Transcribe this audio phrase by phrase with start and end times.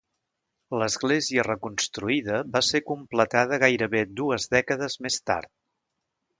[0.83, 5.55] L'església reconstruïda va ser completada gairebé dues dècades més tard.